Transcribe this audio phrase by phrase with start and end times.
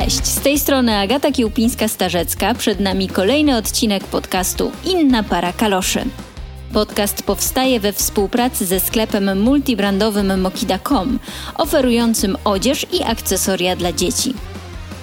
[0.00, 2.54] Cześć, z tej strony Agata Kiełpińska-Starzecka.
[2.54, 6.04] Przed nami kolejny odcinek podcastu Inna para kaloszy.
[6.72, 11.18] Podcast powstaje we współpracy ze sklepem multibrandowym Mokida.com,
[11.58, 14.34] oferującym odzież i akcesoria dla dzieci.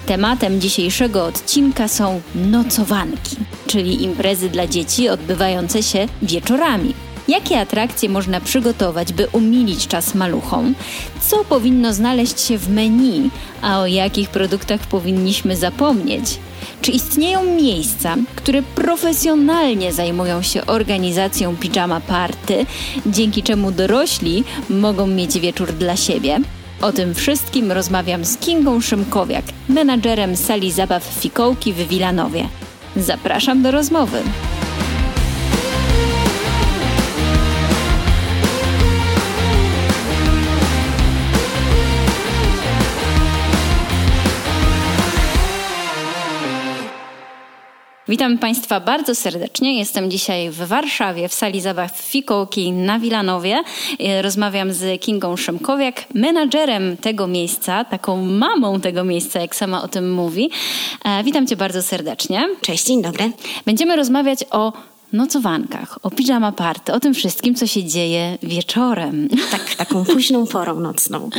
[0.06, 6.94] Tematem dzisiejszego odcinka są nocowanki, czyli imprezy dla dzieci odbywające się wieczorami.
[7.28, 10.74] Jakie atrakcje można przygotować, by umilić czas maluchom?
[11.20, 13.30] Co powinno znaleźć się w menu,
[13.62, 16.38] a o jakich produktach powinniśmy zapomnieć?
[16.82, 22.66] Czy istnieją miejsca, które profesjonalnie zajmują się organizacją pijama party,
[23.06, 26.38] dzięki czemu dorośli mogą mieć wieczór dla siebie?
[26.80, 32.48] O tym wszystkim rozmawiam z Kingą Szymkowiak, menadżerem sali zabaw Fikołki w Wilanowie.
[32.96, 34.22] Zapraszam do rozmowy.
[48.14, 49.78] Witam Państwa bardzo serdecznie.
[49.78, 53.62] Jestem dzisiaj w Warszawie, w sali zabaw Fikołki na Wilanowie.
[54.00, 59.88] E, rozmawiam z Kingą Szymkowiak, menadżerem tego miejsca, taką mamą tego miejsca, jak sama o
[59.88, 60.50] tym mówi.
[61.04, 62.48] E, witam Cię bardzo serdecznie.
[62.60, 63.32] Cześć, dzień dobry.
[63.66, 64.72] Będziemy rozmawiać o
[65.14, 69.28] nocowankach, o pijama party, o tym wszystkim, co się dzieje wieczorem.
[69.54, 71.30] Tak, taką późną porą nocną.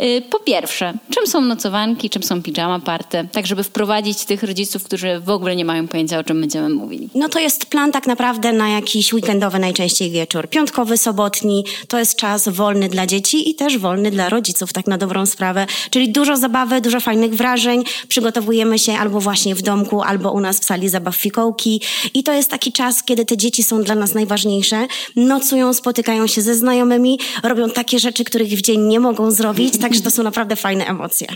[0.00, 4.84] Y, po pierwsze, czym są nocowanki, czym są pijama party, tak żeby wprowadzić tych rodziców,
[4.84, 7.08] którzy w ogóle nie mają pojęcia, o czym będziemy mówili.
[7.14, 10.48] No to jest plan tak naprawdę na jakiś weekendowy najczęściej wieczór.
[10.48, 14.98] Piątkowy, sobotni, to jest czas wolny dla dzieci i też wolny dla rodziców, tak na
[14.98, 15.66] dobrą sprawę.
[15.90, 17.84] Czyli dużo zabawy, dużo fajnych wrażeń.
[18.08, 21.80] Przygotowujemy się albo właśnie w domku, albo u nas w sali zabaw fikołki.
[22.14, 24.86] I to jest taki czas, kiedy te dzieci są dla nas najważniejsze.
[25.16, 30.00] Nocują, spotykają się ze znajomymi, robią takie rzeczy, których w dzień nie mogą zrobić, także
[30.00, 31.28] to są naprawdę fajne emocje.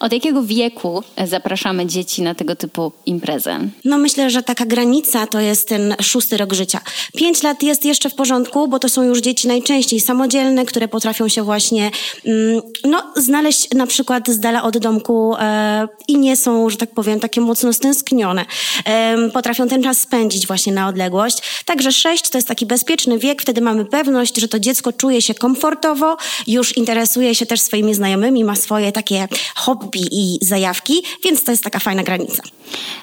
[0.00, 3.58] Od jakiego wieku zapraszamy dzieci na tego typu imprezę?
[3.84, 6.80] No myślę, że taka granica to jest ten szósty rok życia.
[7.16, 11.28] Pięć lat jest jeszcze w porządku, bo to są już dzieci najczęściej samodzielne, które potrafią
[11.28, 11.90] się właśnie
[12.24, 16.90] mm, no, znaleźć na przykład z dala od domku e, i nie są, że tak
[16.90, 18.44] powiem, takie mocno stęsknione.
[18.84, 21.64] E, potrafią ten czas spędzić właśnie na odległość odległość.
[21.64, 25.34] Także 6 to jest taki bezpieczny wiek, wtedy mamy pewność, że to dziecko czuje się
[25.34, 31.50] komfortowo, już interesuje się też swoimi znajomymi, ma swoje takie hobby i zajawki, więc to
[31.50, 32.42] jest taka fajna granica.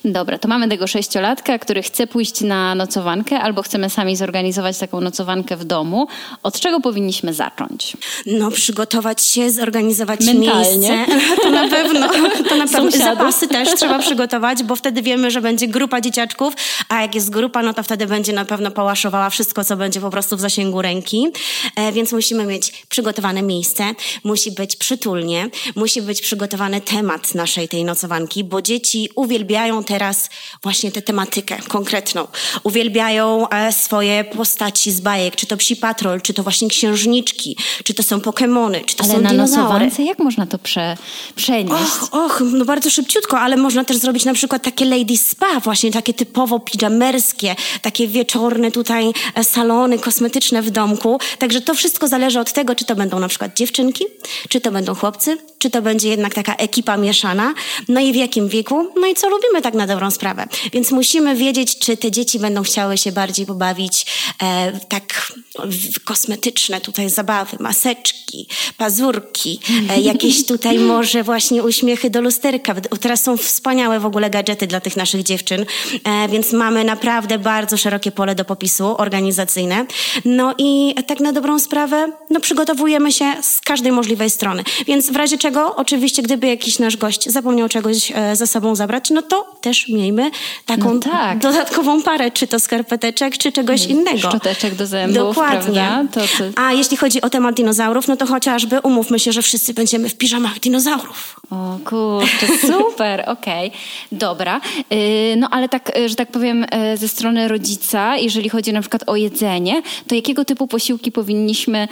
[0.05, 5.01] Dobra, to mamy tego sześciolatka, który chce pójść na nocowankę albo chcemy sami zorganizować taką
[5.01, 6.07] nocowankę w domu.
[6.43, 7.97] Od czego powinniśmy zacząć?
[8.25, 10.77] No, przygotować się, zorganizować Mentalnie.
[10.79, 11.05] miejsce.
[11.43, 12.09] To na pewno.
[12.49, 12.91] To na pewno.
[12.91, 16.53] Zapasy też trzeba przygotować, bo wtedy wiemy, że będzie grupa dzieciaczków,
[16.89, 20.09] a jak jest grupa, no to wtedy będzie na pewno pałaszowała wszystko, co będzie po
[20.09, 21.27] prostu w zasięgu ręki.
[21.75, 23.83] E, więc musimy mieć przygotowane miejsce,
[24.23, 30.29] musi być przytulnie, musi być przygotowany temat naszej tej nocowanki, bo dzieci uwielbiają teraz
[30.63, 32.27] właśnie tę tematykę konkretną.
[32.63, 37.93] Uwielbiają e, swoje postaci z bajek, czy to psi patrol, czy to właśnie księżniczki, czy
[37.93, 39.91] to są Pokemony, czy to ale są na dinozaury.
[39.99, 40.97] Jak można to prze,
[41.35, 41.73] przenieść?
[41.73, 45.91] Och, och, no bardzo szybciutko, ale można też zrobić na przykład takie lady spa, właśnie
[45.91, 47.55] takie typowo pijamerskie,
[47.85, 51.19] takie wieczorne tutaj e, salony kosmetyczne w domku.
[51.39, 54.05] Także to wszystko zależy od tego, czy to będą na przykład dziewczynki,
[54.49, 57.53] czy to będą chłopcy, czy to będzie jednak taka ekipa mieszana,
[57.87, 60.47] no i w jakim wieku, no i co lubimy tak na dobrą sprawę.
[60.73, 64.05] Więc musimy wiedzieć, czy te dzieci będą chciały się bardziej pobawić
[64.43, 65.33] e, tak
[65.65, 68.47] w kosmetyczne tutaj zabawy, maseczki,
[68.77, 69.59] pazurki,
[69.89, 72.75] e, jakieś tutaj może właśnie uśmiechy do lusterka.
[73.01, 75.65] Teraz są wspaniałe w ogóle gadżety dla tych naszych dziewczyn,
[76.03, 79.85] e, więc mamy naprawdę bardzo szerokie pole do popisu organizacyjne.
[80.25, 84.63] No i tak na dobrą sprawę, no przygotowujemy się z każdej możliwej strony.
[84.87, 89.09] Więc w razie czego, oczywiście, gdyby jakiś nasz gość zapomniał czegoś e, ze sobą zabrać,
[89.09, 90.31] no to też miejmy
[90.65, 91.39] taką No tak.
[91.39, 94.17] dodatkową parę, czy to skarpeteczek, czy czegoś innego.
[94.29, 96.07] Szczoteczek do zębów, Dokładnie.
[96.11, 96.61] To, to...
[96.61, 100.15] A jeśli chodzi o temat dinozaurów, no to chociażby umówmy się, że wszyscy będziemy w
[100.17, 101.39] piżamach dinozaurów.
[101.51, 103.71] O kurczę, super, okej,
[104.11, 104.61] dobra.
[104.89, 104.97] Yy,
[105.37, 106.63] no ale tak, y, że tak powiem,
[106.93, 111.87] y, ze strony rodzica, jeżeli chodzi na przykład o jedzenie, to jakiego typu posiłki powinniśmy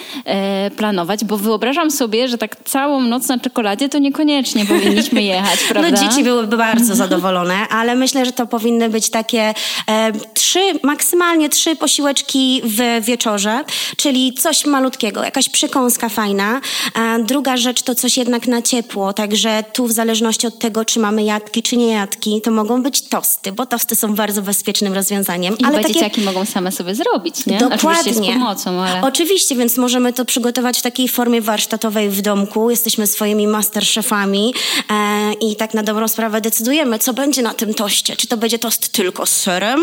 [0.67, 1.25] y, planować?
[1.25, 5.91] Bo wyobrażam sobie, że tak całą noc na czekoladzie to niekoniecznie powinniśmy jechać, prawda?
[5.91, 9.53] No dzieci byłyby bardzo zadowolone, ale myślę, że to powinny być takie
[9.89, 13.63] e, trzy, maksymalnie trzy posiłeczki w wieczorze,
[13.97, 16.61] czyli coś malutkiego, jakaś przekąska fajna.
[16.93, 20.99] A druga rzecz to coś jednak na ciepło, także tu w zależności od tego, czy
[20.99, 25.55] mamy jadki, czy nie jadki, to mogą być tosty, bo tosty są bardzo bezpiecznym rozwiązaniem.
[25.67, 25.93] Ale takie...
[25.93, 27.57] dzieciaki mogą same sobie zrobić, nie?
[27.57, 27.89] Dokładnie.
[27.89, 29.01] Oczywiście z pomocą, ale...
[29.01, 32.69] Oczywiście, więc możemy to przygotować w takiej formie warsztatowej w domku.
[32.69, 34.53] Jesteśmy swoimi masterchefami
[34.91, 38.15] e, i tak na dobrą sprawę decydujemy, co będzie na tym toście.
[38.15, 39.79] Czy to będzie tost tylko z serem,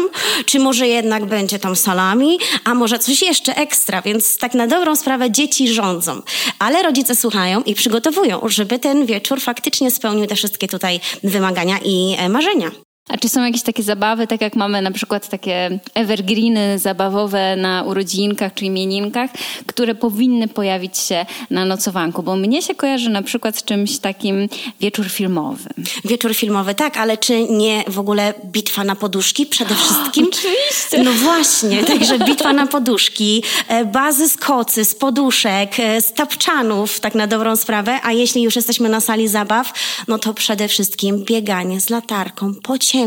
[0.47, 4.97] czy może jednak będzie tam salami, a może coś jeszcze ekstra, więc tak na dobrą
[4.97, 6.23] sprawę dzieci rządzą.
[6.59, 12.17] Ale rodzice słuchają i przygotowują, żeby ten wieczór faktycznie spełnił te wszystkie tutaj wymagania i
[12.19, 12.71] e, marzenia.
[13.11, 17.83] A czy są jakieś takie zabawy, tak jak mamy na przykład takie evergreeny zabawowe na
[17.83, 19.31] urodzinkach czy imieninkach,
[19.67, 22.23] które powinny pojawić się na nocowanku?
[22.23, 24.49] Bo mnie się kojarzy na przykład z czymś takim
[24.81, 25.71] wieczór filmowy.
[26.05, 30.27] Wieczór filmowy, tak, ale czy nie w ogóle bitwa na poduszki przede wszystkim?
[30.33, 31.03] Oczywiście.
[31.03, 37.01] No właśnie, także bitwa na poduszki, e, bazy z kocy, z poduszek, e, z tapczanów,
[37.01, 39.73] tak na dobrą sprawę, a jeśli już jesteśmy na sali zabaw,
[40.09, 43.00] no to przede wszystkim bieganie z latarką po ciemku,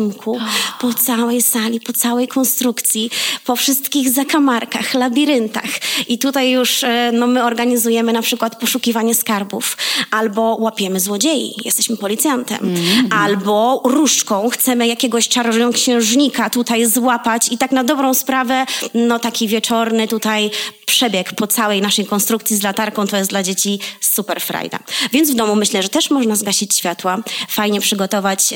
[0.79, 3.09] po całej sali, po całej konstrukcji,
[3.45, 5.69] po wszystkich zakamarkach, labiryntach.
[6.07, 9.77] I tutaj już e, no, my organizujemy na przykład poszukiwanie skarbów,
[10.11, 13.09] albo łapiemy złodziei, jesteśmy policjantem, mm.
[13.11, 20.07] albo różdżką chcemy jakiegoś czarownika tutaj złapać i tak na dobrą sprawę, no taki wieczorny
[20.07, 20.51] tutaj
[20.85, 24.79] przebieg po całej naszej konstrukcji z latarką to jest dla dzieci super frajda.
[25.11, 27.17] Więc w domu myślę, że też można zgasić światła,
[27.49, 28.53] fajnie przygotować,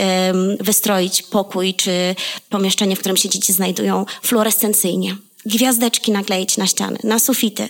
[0.59, 2.15] wystroić pokój czy
[2.49, 5.15] pomieszczenie, w którym się dzieci znajdują fluorescencyjnie
[5.45, 7.69] gwiazdeczki nakleić na ściany, na sufity,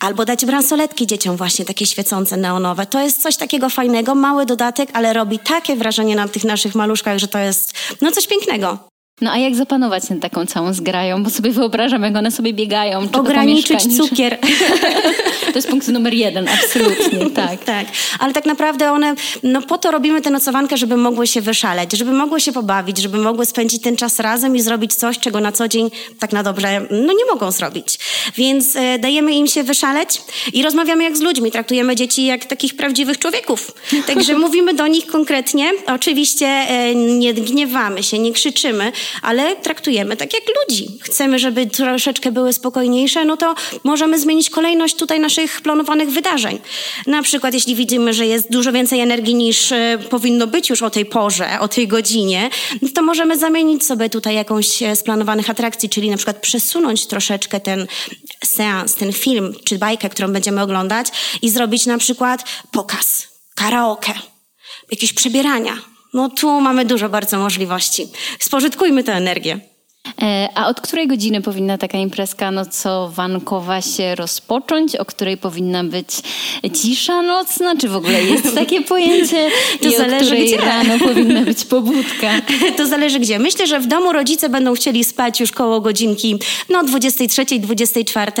[0.00, 2.86] albo dać bransoletki dzieciom właśnie takie świecące neonowe.
[2.86, 7.18] To jest coś takiego fajnego, mały dodatek, ale robi takie wrażenie na tych naszych maluszkach,
[7.18, 8.78] że to jest no coś pięknego.
[9.20, 11.22] No a jak zapanować nad taką całą zgrają?
[11.22, 13.08] Bo sobie wyobrażam, jak one sobie biegają.
[13.08, 14.38] Czy Ograniczyć cukier.
[15.52, 17.64] to jest punkt numer jeden, absolutnie, tak.
[17.64, 17.86] tak,
[18.18, 22.12] ale tak naprawdę one, no po to robimy tę nocowankę, żeby mogły się wyszaleć, żeby
[22.12, 25.68] mogły się pobawić, żeby mogły spędzić ten czas razem i zrobić coś, czego na co
[25.68, 27.98] dzień tak na dobrze, no nie mogą zrobić.
[28.36, 30.20] Więc e, dajemy im się wyszaleć
[30.52, 33.70] i rozmawiamy jak z ludźmi, traktujemy dzieci jak takich prawdziwych człowieków.
[34.06, 38.92] Także mówimy do nich konkretnie, oczywiście e, nie gniewamy się, nie krzyczymy,
[39.22, 40.98] ale traktujemy tak jak ludzi.
[41.02, 43.54] Chcemy, żeby troszeczkę były spokojniejsze, no to
[43.84, 46.58] możemy zmienić kolejność tutaj naszych planowanych wydarzeń.
[47.06, 50.90] Na przykład, jeśli widzimy, że jest dużo więcej energii niż e, powinno być już o
[50.90, 52.50] tej porze, o tej godzinie,
[52.82, 57.60] no to możemy zamienić sobie tutaj jakąś z planowanych atrakcji, czyli na przykład przesunąć troszeczkę
[57.60, 57.86] ten
[58.44, 61.06] seans, ten film czy bajkę, którą będziemy oglądać
[61.42, 64.12] i zrobić na przykład pokaz, karaoke,
[64.90, 65.78] jakieś przebierania,
[66.14, 68.08] no tu mamy dużo bardzo możliwości.
[68.38, 69.73] Spożytkujmy tę energię.
[70.22, 74.96] E, a od której godziny powinna taka imprezka nocowankowa się rozpocząć?
[74.96, 76.08] O której powinna być
[76.82, 77.76] cisza nocna?
[77.76, 79.50] Czy w ogóle jest takie pojęcie?
[79.82, 80.56] To I zależy, gdzie.
[80.56, 82.30] rano powinna być pobudka?
[82.76, 83.38] To zależy gdzie.
[83.38, 88.32] Myślę, że w domu rodzice będą chcieli spać już koło godzinki no 23, 24.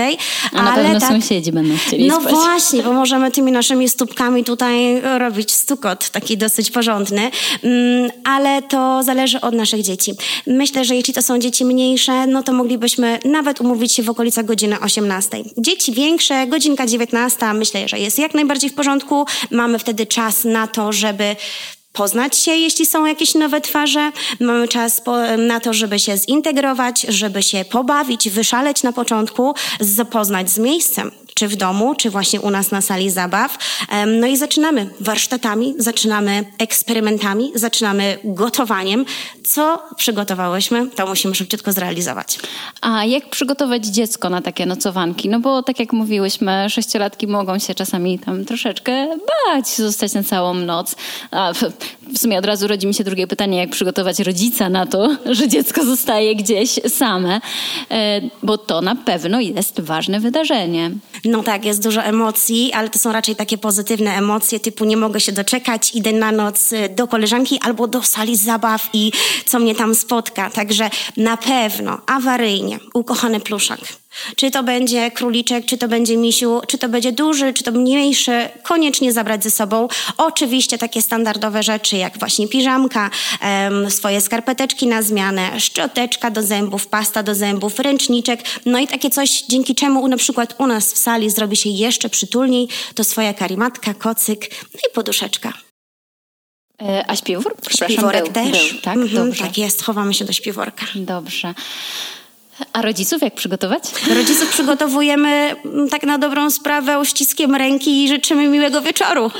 [0.52, 2.32] A na pewno tak, sąsiedzi będą chcieli no spać.
[2.32, 7.30] No właśnie, bo możemy tymi naszymi stópkami tutaj robić stukot taki dosyć porządny.
[7.62, 10.12] Mm, ale to zależy od naszych dzieci.
[10.46, 14.44] Myślę, że jeśli to są dzieci mniejsze, no to moglibyśmy nawet umówić się w okolicach
[14.44, 15.38] godziny 18.
[15.58, 19.26] Dzieci większe, godzinka 19, myślę, że jest jak najbardziej w porządku.
[19.50, 21.36] Mamy wtedy czas na to, żeby
[21.92, 24.12] poznać się, jeśli są jakieś nowe twarze.
[24.40, 30.50] Mamy czas po, na to, żeby się zintegrować, żeby się pobawić, wyszaleć na początku, zapoznać
[30.50, 33.58] z miejscem, czy w domu, czy właśnie u nas na sali zabaw.
[34.06, 39.04] No i zaczynamy warsztatami, zaczynamy eksperymentami, zaczynamy gotowaniem.
[39.44, 42.38] Co przygotowałyśmy, to musimy szybciutko zrealizować.
[42.80, 45.28] A jak przygotować dziecko na takie nocowanki?
[45.28, 50.54] No bo tak jak mówiłyśmy, sześciolatki mogą się czasami tam troszeczkę bać, zostać na całą
[50.54, 50.96] noc.
[51.30, 51.52] A
[52.14, 55.48] w sumie od razu rodzi mi się drugie pytanie, jak przygotować rodzica na to, że
[55.48, 57.40] dziecko zostaje gdzieś same,
[57.90, 60.90] e, bo to na pewno jest ważne wydarzenie.
[61.24, 65.20] No tak, jest dużo emocji, ale to są raczej takie pozytywne emocje, typu nie mogę
[65.20, 69.12] się doczekać, idę na noc y, do koleżanki albo do sali zabaw i
[69.46, 70.50] co mnie tam spotka.
[70.50, 73.80] Także na pewno awaryjnie ukochany pluszak
[74.36, 78.48] czy to będzie króliczek, czy to będzie misiu, czy to będzie duży, czy to mniejszy,
[78.62, 79.88] koniecznie zabrać ze sobą.
[80.16, 83.10] Oczywiście takie standardowe rzeczy, jak właśnie piżamka,
[83.88, 89.42] swoje skarpeteczki na zmianę, szczoteczka do zębów, pasta do zębów, ręczniczek, no i takie coś,
[89.48, 93.94] dzięki czemu na przykład u nas w sali zrobi się jeszcze przytulniej, to swoja karimatka,
[93.94, 95.52] kocyk, no i poduszeczka.
[96.82, 97.56] E, a śpiwór?
[97.70, 98.72] Śpiworek był, też.
[98.72, 98.96] Był, tak?
[98.96, 99.44] Mhm, Dobrze.
[99.44, 100.86] tak jest, chowamy się do śpiworka.
[100.94, 101.54] Dobrze.
[102.72, 103.82] A rodziców jak przygotować?
[104.16, 109.30] Rodziców przygotowujemy mm, tak na dobrą sprawę uściskiem ręki i życzymy miłego wieczoru.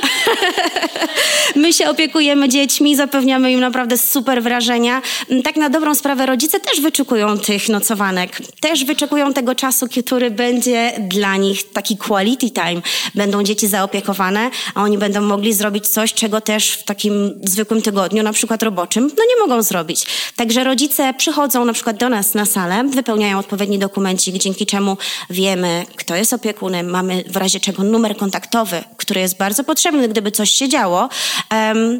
[1.55, 5.01] My się opiekujemy dziećmi, zapewniamy im naprawdę super wrażenia.
[5.29, 8.41] Mm, tak na dobrą sprawę rodzice też wyczekują tych nocowanek.
[8.59, 12.81] Też wyczekują tego czasu, który będzie dla nich taki quality time.
[13.15, 18.23] Będą dzieci zaopiekowane, a oni będą mogli zrobić coś, czego też w takim zwykłym tygodniu,
[18.23, 20.05] na przykład roboczym, no nie mogą zrobić.
[20.35, 24.97] Także rodzice przychodzą na przykład do nas na salę, wypełniają odpowiedni dokumencik, dzięki czemu
[25.29, 30.31] wiemy, kto jest opiekunem, mamy w razie czego numer kontaktowy, który jest bardzo potrzebny, gdyby
[30.31, 31.09] coś się działo.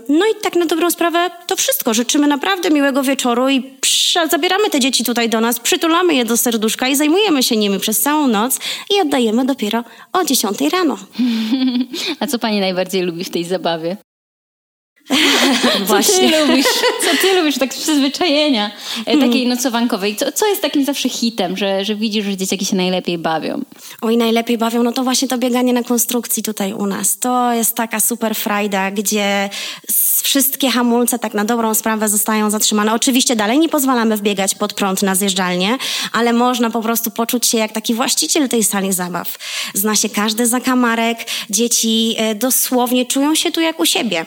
[0.09, 1.93] no i tak na dobrą sprawę to wszystko.
[1.93, 3.63] Życzymy naprawdę miłego wieczoru i
[4.31, 8.01] zabieramy te dzieci tutaj do nas, przytulamy je do serduszka i zajmujemy się nimi przez
[8.01, 8.59] całą noc
[8.95, 9.83] i oddajemy dopiero
[10.13, 10.97] o 10 rano.
[12.19, 13.97] A co pani najbardziej lubi w tej zabawie?
[15.85, 16.31] Właśnie.
[16.31, 16.65] Co ty lubisz?
[17.03, 19.49] Co ty lubisz tak z przyzwyczajenia e, takiej hmm.
[19.49, 20.15] nocowankowej?
[20.15, 23.61] Co, co jest takim zawsze hitem, że, że widzisz, że dzieciaki się najlepiej bawią?
[24.01, 27.17] Oj, najlepiej bawią, no to właśnie to bieganie na konstrukcji tutaj u nas.
[27.19, 29.49] To jest taka super frajda, gdzie
[30.23, 32.93] wszystkie hamulce tak na dobrą sprawę zostają zatrzymane.
[32.93, 35.77] Oczywiście dalej nie pozwalamy wbiegać pod prąd na zjeżdżalnię,
[36.13, 39.37] ale można po prostu poczuć się jak taki właściciel tej sali zabaw.
[39.73, 41.17] Zna się każdy zakamarek,
[41.49, 44.25] dzieci e, dosłownie czują się tu jak u siebie.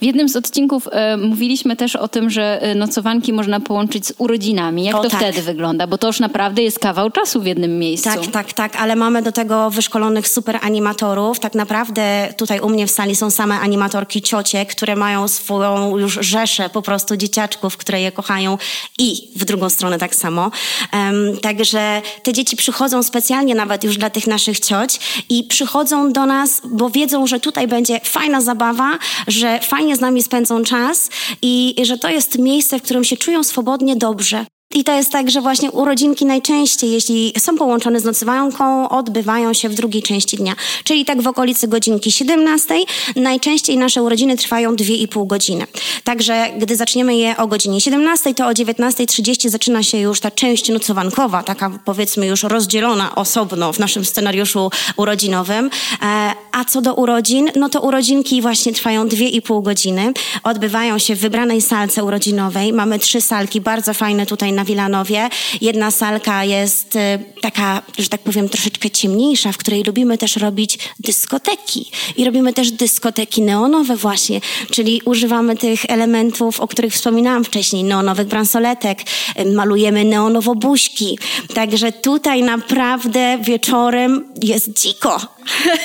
[0.00, 4.14] W jednym z odcinków e, mówiliśmy też o tym, że e, nocowanki można połączyć z
[4.18, 4.84] urodzinami.
[4.84, 5.20] Jak o, to tak.
[5.20, 5.86] wtedy wygląda?
[5.86, 8.10] Bo to już naprawdę jest kawał czasu w jednym miejscu.
[8.10, 11.40] Tak, tak, tak, ale mamy do tego wyszkolonych super animatorów.
[11.40, 16.18] Tak naprawdę tutaj u mnie w sali są same animatorki ciocie, które mają swoją już
[16.20, 18.58] rzeszę po prostu dzieciaczków, które je kochają
[18.98, 20.50] i w drugą stronę tak samo.
[20.92, 26.26] Um, także te dzieci przychodzą specjalnie nawet już dla tych naszych cioć i przychodzą do
[26.26, 28.98] nas, bo wiedzą, że tutaj będzie fajna zabawa,
[29.28, 31.10] że fajnie z nami spędzą czas
[31.42, 34.46] i, i że to jest miejsce, w którym się czują swobodnie, dobrze.
[34.74, 39.68] I to jest tak, że właśnie urodzinki najczęściej, jeśli są połączone z nocowanką, odbywają się
[39.68, 40.54] w drugiej części dnia.
[40.84, 42.74] Czyli tak w okolicy godzinki 17.
[43.16, 45.66] Najczęściej nasze urodziny trwają 2,5 godziny.
[46.04, 50.68] Także gdy zaczniemy je o godzinie 17, to o 19.30 zaczyna się już ta część
[50.68, 55.70] nocowankowa, taka powiedzmy już rozdzielona osobno w naszym scenariuszu urodzinowym.
[56.02, 60.12] E, a co do urodzin, no to urodzinki właśnie trwają 2,5 godziny.
[60.42, 62.72] Odbywają się w wybranej salce urodzinowej.
[62.72, 65.28] Mamy trzy salki bardzo fajne tutaj na Wilanowie.
[65.60, 67.00] Jedna salka jest y,
[67.40, 71.90] taka, że tak powiem, troszeczkę ciemniejsza, w której lubimy też robić dyskoteki.
[72.16, 74.40] I robimy też dyskoteki neonowe właśnie,
[74.70, 78.98] czyli używamy tych elementów, o których wspominałam wcześniej, neonowych bransoletek,
[79.40, 81.18] y, malujemy neonowo buźki.
[81.54, 85.20] Także tutaj naprawdę wieczorem jest dziko.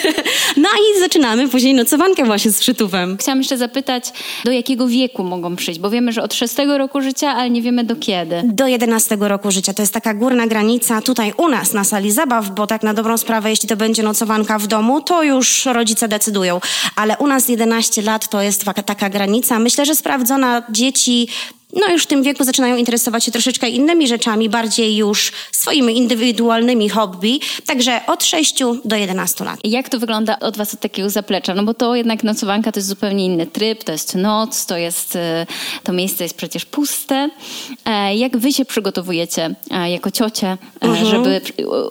[0.58, 3.18] no i zaczynamy później nocowankę właśnie z przytówem.
[3.18, 4.04] Chciałam jeszcze zapytać,
[4.46, 5.80] do jakiego wieku mogą przyjść?
[5.80, 8.42] Bo wiemy, że od 6 roku życia, ale nie wiemy do kiedy.
[8.60, 9.74] Do 11 roku życia.
[9.74, 13.18] To jest taka górna granica tutaj u nas na sali zabaw, bo tak na dobrą
[13.18, 16.62] sprawę, jeśli to będzie nocowanka w domu, to już rodzice decydują.
[16.96, 19.60] Ale u nas 11 lat to jest taka, granica.
[19.60, 21.28] Myślę, że sprawdzona dzieci
[21.74, 26.90] no już w tym wieku zaczynają interesować się troszeczkę innymi rzeczami, bardziej już swoimi indywidualnymi
[26.90, 29.60] hobby, także od 6 do 11 lat.
[29.64, 31.56] Jak to wygląda od Was od takiego zaplecza?
[31.56, 35.16] No bo to jednak nocowanka to jest zupełnie inny tryb, to jest noc, to jest,
[35.16, 35.46] e,
[35.84, 37.30] to miejsce jest przecież puste.
[37.86, 41.06] E, jak Wy się przygotowujecie e, jako ciocie, mhm.
[41.06, 41.42] żeby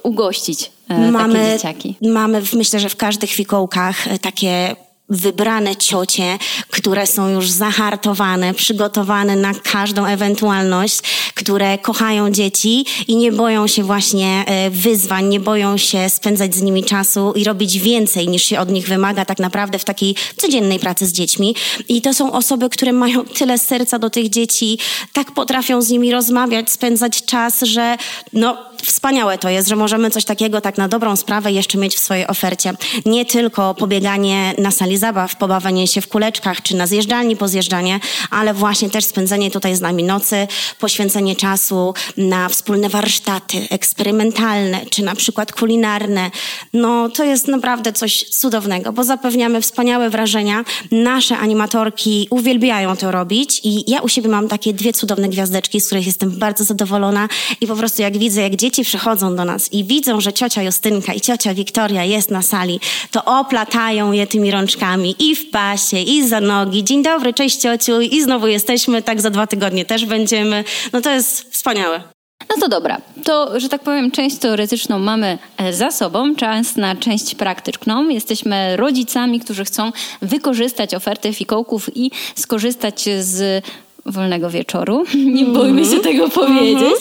[0.02, 1.96] ugościć mamy, takie dzieciaki?
[2.02, 4.76] Mamy, myślę, że w każdych fikołkach takie
[5.08, 6.38] wybrane ciocie,
[6.70, 11.00] które są już zahartowane, przygotowane na każdą ewentualność,
[11.34, 16.62] które kochają dzieci i nie boją się właśnie e, wyzwań, nie boją się spędzać z
[16.62, 20.78] nimi czasu i robić więcej niż się od nich wymaga tak naprawdę w takiej codziennej
[20.78, 21.54] pracy z dziećmi.
[21.88, 24.78] I to są osoby, które mają tyle serca do tych dzieci,
[25.12, 27.96] tak potrafią z nimi rozmawiać, spędzać czas, że
[28.32, 31.98] no wspaniałe to jest, że możemy coś takiego tak na dobrą sprawę jeszcze mieć w
[31.98, 32.72] swojej ofercie.
[33.06, 38.54] Nie tylko pobieganie na sali zabaw, pobawianie się w kuleczkach, czy na zjeżdżalni pozjeżdżanie, ale
[38.54, 40.46] właśnie też spędzenie tutaj z nami nocy,
[40.78, 46.30] poświęcenie czasu na wspólne warsztaty eksperymentalne, czy na przykład kulinarne.
[46.72, 50.64] No to jest naprawdę coś cudownego, bo zapewniamy wspaniałe wrażenia.
[50.90, 55.86] Nasze animatorki uwielbiają to robić i ja u siebie mam takie dwie cudowne gwiazdeczki, z
[55.86, 57.28] których jestem bardzo zadowolona
[57.60, 61.12] i po prostu jak widzę, jak dzieci przychodzą do nas i widzą, że ciocia Justynka
[61.14, 66.28] i ciocia Wiktoria jest na sali, to oplatają je tymi rączkami i w pasie, i
[66.28, 66.84] za nogi.
[66.84, 70.64] Dzień dobry, cześć ciociu i znowu jesteśmy, tak za dwa tygodnie też będziemy.
[70.92, 72.02] No to jest wspaniałe.
[72.50, 76.96] No to dobra, to, że tak powiem, część teoretyczną mamy e, za sobą, czas na
[76.96, 78.08] część praktyczną.
[78.08, 83.64] Jesteśmy rodzicami, którzy chcą wykorzystać ofertę fikołków i skorzystać z
[84.06, 85.04] wolnego wieczoru.
[85.34, 86.96] Nie bojmy się tego powiedzieć.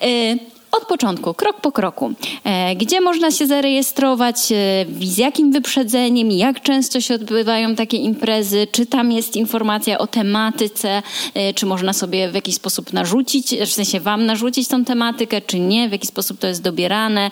[0.00, 0.49] Mm -hmm.
[0.72, 2.12] Od początku, krok po kroku.
[2.44, 8.66] E, gdzie można się zarejestrować, e, z jakim wyprzedzeniem, jak często się odbywają takie imprezy,
[8.72, 11.02] czy tam jest informacja o tematyce,
[11.34, 15.60] e, czy można sobie w jakiś sposób narzucić, w sensie wam narzucić tą tematykę, czy
[15.60, 17.30] nie, w jaki sposób to jest dobierane,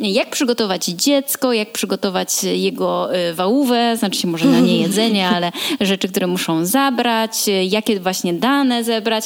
[0.00, 6.08] jak przygotować dziecko, jak przygotować jego wałówę, znaczy się może na nie jedzenie, ale rzeczy,
[6.08, 7.32] które muszą zabrać,
[7.68, 9.24] jakie właśnie dane zebrać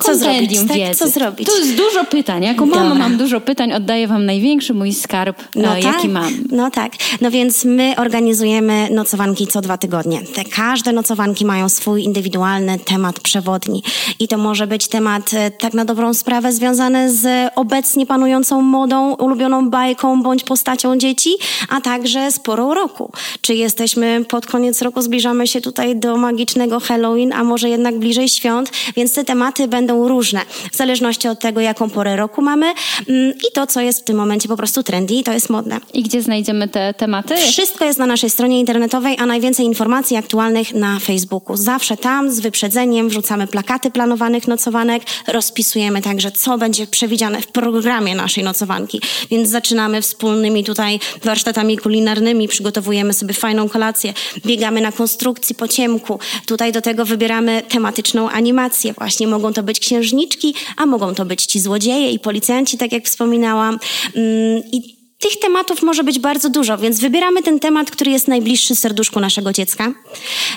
[0.00, 0.96] co zrobić, tak?
[0.96, 1.48] Co zrobić?
[1.48, 2.42] To jest dużo pytań.
[2.42, 2.98] Jako mama Dobra.
[2.98, 6.32] mam dużo pytań, oddaję wam największy mój skarb, no tak, jaki mam.
[6.50, 6.92] No tak.
[7.20, 10.20] No więc my organizujemy nocowanki co dwa tygodnie.
[10.34, 13.82] Te każde nocowanki mają swój indywidualny temat przewodni.
[14.18, 19.14] I to może być temat e, tak na dobrą sprawę związany z obecnie panującą modą,
[19.14, 21.30] ulubioną bajką bądź postacią dzieci,
[21.68, 23.12] a także z porą roku.
[23.40, 28.28] Czy jesteśmy pod koniec roku, zbliżamy się tutaj do magicznego Halloween, a może jednak bliżej
[28.28, 30.40] świąt, więc te tematy będą będą różne,
[30.72, 32.74] w zależności od tego, jaką porę roku mamy
[33.08, 35.80] mm, i to, co jest w tym momencie po prostu trendy i to jest modne.
[35.94, 37.36] I gdzie znajdziemy te tematy?
[37.36, 41.56] Wszystko jest na naszej stronie internetowej, a najwięcej informacji aktualnych na Facebooku.
[41.56, 48.14] Zawsze tam z wyprzedzeniem wrzucamy plakaty planowanych nocowanek, rozpisujemy także, co będzie przewidziane w programie
[48.14, 49.00] naszej nocowanki.
[49.30, 54.14] Więc zaczynamy wspólnymi tutaj warsztatami kulinarnymi, przygotowujemy sobie fajną kolację,
[54.46, 56.18] biegamy na konstrukcji po ciemku.
[56.46, 58.92] Tutaj do tego wybieramy tematyczną animację.
[58.92, 62.92] Właśnie mogą to być być księżniczki, a mogą to być ci złodzieje i policjanci, tak
[62.92, 63.78] jak wspominałam.
[64.14, 68.76] Mm, I tych tematów może być bardzo dużo, więc wybieramy ten temat, który jest najbliższy
[68.76, 69.92] serduszku naszego dziecka.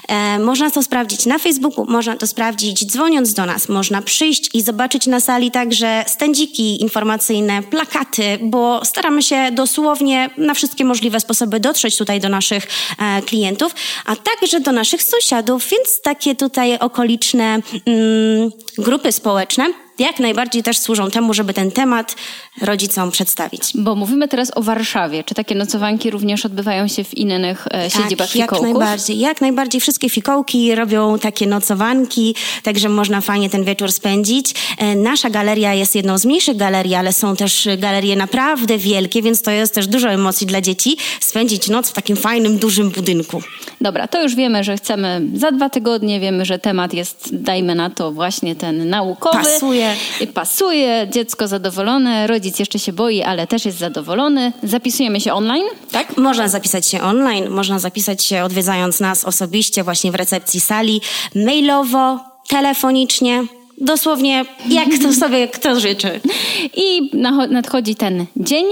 [0.08, 4.62] E, można to sprawdzić na Facebooku, można to sprawdzić dzwoniąc do nas, można przyjść i
[4.62, 11.60] zobaczyć na sali także stędziki informacyjne, plakaty, bo staramy się dosłownie na wszystkie możliwe sposoby
[11.60, 12.68] dotrzeć tutaj do naszych
[13.00, 20.20] e, klientów, a także do naszych sąsiadów, więc takie tutaj okoliczne mm, grupy społeczne jak
[20.20, 22.16] najbardziej też służą temu, żeby ten temat
[22.62, 23.62] rodzicom przedstawić.
[23.76, 25.24] Bo mówimy teraz o Warszawie.
[25.24, 28.68] Czy takie nocowanki również odbywają się w innych e, tak, siedzibach fikołków?
[28.68, 29.20] jak najbardziej.
[29.20, 29.82] Jak najbardziej.
[29.82, 34.54] Wszystkie fikołki robią takie nocowanki, także można fajnie ten wieczór spędzić.
[34.78, 39.42] E, nasza galeria jest jedną z mniejszych galerii, ale są też galerie naprawdę wielkie, więc
[39.42, 40.98] to jest też dużo emocji dla dzieci.
[41.20, 43.42] Spędzić noc w takim fajnym, dużym budynku.
[43.82, 46.20] Dobra, to już wiemy, że chcemy za dwa tygodnie.
[46.20, 49.38] Wiemy, że temat jest, dajmy na to, właśnie ten naukowy.
[49.38, 49.85] Pasuje
[50.34, 50.56] pasuje.
[50.56, 54.54] Pasuje, dziecko zadowolone, rodzic jeszcze się boi, ale też jest zadowolony.
[54.64, 56.18] Zapisujemy się online, tak?
[56.18, 61.02] Można zapisać się online, można zapisać się odwiedzając nas osobiście właśnie w recepcji sali,
[61.36, 63.44] mailowo, telefonicznie.
[63.78, 66.20] Dosłownie jak to sobie kto życzy.
[66.86, 67.12] I
[67.50, 68.66] nadchodzi ten dzień.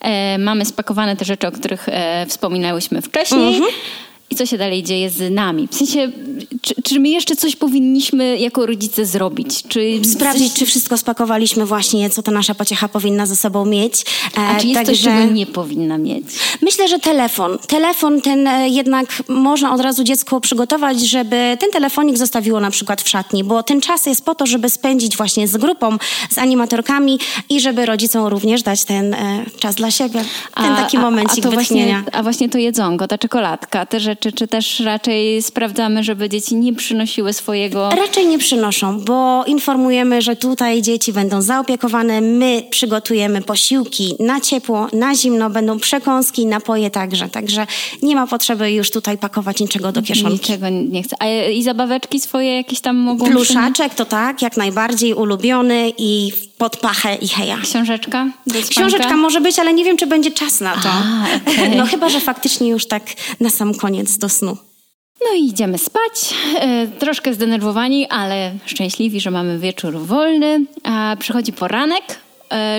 [0.00, 3.54] E, mamy spakowane te rzeczy, o których e, wspominałyśmy wcześniej.
[3.54, 3.72] Mhm.
[4.30, 5.68] I co się dalej dzieje z nami?
[5.68, 6.12] W sensie,
[6.62, 9.62] czy, czy my jeszcze coś powinniśmy jako rodzice zrobić?
[9.68, 10.58] Czy Sprawdzić, coś...
[10.58, 14.04] czy wszystko spakowaliśmy właśnie, co ta nasza pociecha powinna ze sobą mieć.
[14.36, 14.92] A czy jest Także...
[14.92, 16.24] coś, czego nie powinna mieć?
[16.62, 17.58] Myślę, że telefon.
[17.66, 23.02] Telefon ten e, jednak można od razu dziecko przygotować, żeby ten telefonik zostawiło na przykład
[23.02, 25.96] w szatni, bo ten czas jest po to, żeby spędzić właśnie z grupą,
[26.30, 30.24] z animatorkami i żeby rodzicom również dać ten e, czas dla siebie.
[30.54, 32.00] Ten a, taki momencik a, a wytchnienia.
[32.00, 36.28] Właśnie, a właśnie to jedzonko, ta czekoladka, te rzeczy rzeczy, czy też raczej sprawdzamy, żeby
[36.28, 37.90] dzieci nie przynosiły swojego?
[37.90, 44.88] Raczej nie przynoszą, bo informujemy, że tutaj dzieci będą zaopiekowane, my przygotujemy posiłki na ciepło,
[44.92, 47.66] na zimno, będą przekąski, napoje także, także
[48.02, 50.32] nie ma potrzeby już tutaj pakować niczego do kieszonki.
[50.32, 51.16] Niczego nie chcę.
[51.18, 56.76] A i zabaweczki swoje jakieś tam mogą Pluszaczek to tak, jak najbardziej ulubiony i pod
[56.76, 57.58] pachę i heja.
[57.62, 58.26] Książeczka?
[58.70, 60.88] Książeczka może być, ale nie wiem, czy będzie czas na to.
[60.88, 61.76] A, okay.
[61.76, 63.02] No chyba, że faktycznie już tak
[63.40, 64.56] na sam koniec do snu.
[65.24, 66.34] No i idziemy spać.
[66.60, 70.66] E, troszkę zdenerwowani, ale szczęśliwi, że mamy wieczór wolny.
[70.84, 72.04] A przychodzi poranek,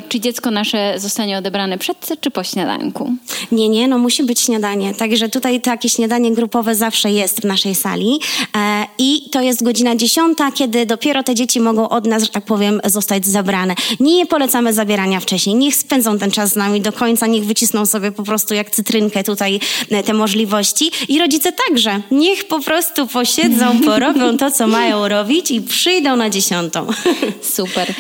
[0.10, 3.14] czy dziecko nasze zostanie odebrane przed czy po śniadanku?
[3.52, 4.94] Nie, nie, no musi być śniadanie.
[4.94, 8.20] Także tutaj takie śniadanie grupowe zawsze jest w naszej sali
[8.58, 12.46] e, i to jest godzina dziesiąta, kiedy dopiero te dzieci mogą od nas, że tak
[12.46, 13.76] powiem, zostać zabrane.
[14.00, 15.56] Nie polecamy zabierania wcześniej.
[15.56, 19.24] Niech spędzą ten czas z nami do końca, niech wycisną sobie po prostu jak cytrynkę
[19.24, 19.60] tutaj
[19.92, 22.02] e, te możliwości i rodzice także.
[22.12, 26.88] Niech po prostu posiedzą, porobią to, co mają robić i przyjdą na dziesiątą.
[27.56, 27.94] Super.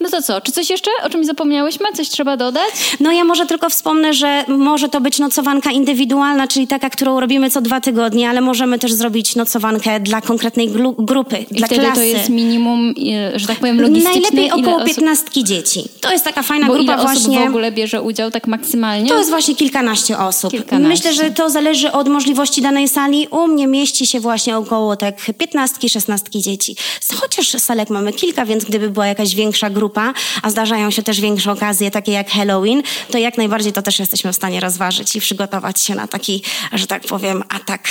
[0.00, 1.86] No to co, czy coś jeszcze, o czymś zapomniałyśmy?
[1.94, 2.70] Coś trzeba dodać?
[3.00, 7.50] No ja może tylko wspomnę, że może to być nocowanka indywidualna, czyli taka, którą robimy
[7.50, 11.96] co dwa tygodnie, ale możemy też zrobić nocowankę dla konkretnej grupy, I dla wtedy klasy.
[12.00, 12.94] to jest minimum,
[13.34, 14.20] że tak powiem, logistyczne?
[14.20, 15.84] Najlepiej około piętnastki dzieci.
[16.00, 17.38] To jest taka fajna Bo grupa ile właśnie.
[17.38, 19.08] osób w ogóle bierze udział tak maksymalnie?
[19.08, 20.50] To jest właśnie kilkanaście osób.
[20.50, 20.88] Kilkanaście.
[20.88, 23.28] Myślę, że to zależy od możliwości danej sali.
[23.30, 26.76] U mnie mieści się właśnie około tak piętnastki, szesnastki dzieci.
[27.20, 31.20] Chociaż salek mamy kilka, więc gdyby była jakaś większa grupa, grupa, a zdarzają się też
[31.20, 35.20] większe okazje, takie jak Halloween, to jak najbardziej to też jesteśmy w stanie rozważyć i
[35.20, 37.88] przygotować się na taki, że tak powiem, atak.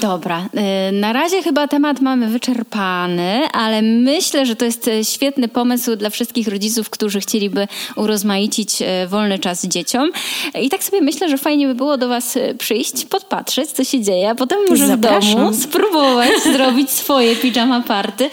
[0.00, 0.48] Dobra.
[0.88, 5.96] Y, na razie chyba temat mamy wyczerpany, ale myślę, że to jest y, świetny pomysł
[5.96, 10.10] dla wszystkich rodziców, którzy chcieliby urozmaicić y, wolny czas dzieciom.
[10.62, 14.30] I tak sobie myślę, że fajnie by było do Was przyjść, podpatrzeć, co się dzieje,
[14.30, 15.32] a potem może Zapraszam.
[15.32, 18.30] w domu spróbować zrobić swoje pijama party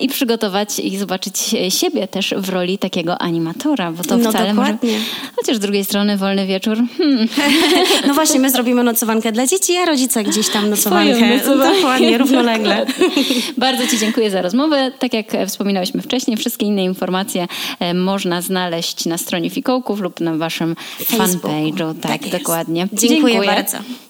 [0.00, 1.36] i przygotować i zobaczyć
[1.68, 4.92] siebie też w roli takiego animatora, bo to no wcale dokładnie.
[4.92, 5.04] może...
[5.36, 6.78] Chociaż z drugiej strony wolny wieczór.
[6.98, 7.28] Hmm.
[8.06, 11.40] No właśnie, my zrobimy nocowankę dla dzieci, a rodzice gdzieś tam nocowankę.
[11.74, 12.86] Dokładnie, równolegle.
[13.58, 14.92] Bardzo Ci dziękuję za rozmowę.
[14.98, 17.46] Tak jak wspominałyśmy wcześniej, wszystkie inne informacje
[17.80, 21.94] e, można znaleźć na stronie Fikołków lub na Waszym fanpage'u.
[22.00, 22.88] Tak, tak dokładnie.
[22.92, 24.05] Dziękuję, dziękuję bardzo.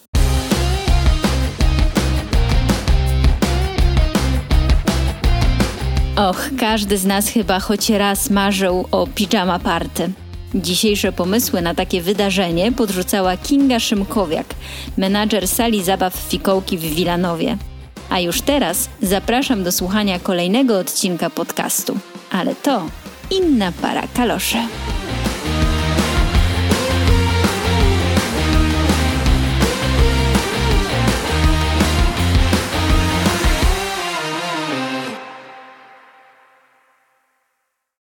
[6.17, 10.13] Och, każdy z nas chyba choć raz marzył o pijama party.
[10.55, 14.47] Dzisiejsze pomysły na takie wydarzenie podrzucała Kinga Szymkowiak,
[14.97, 17.57] menadżer sali zabaw Fikołki w Wilanowie.
[18.11, 21.99] A już teraz zapraszam do słuchania kolejnego odcinka podcastu.
[22.31, 22.87] Ale to
[23.31, 24.59] inna para kalosze.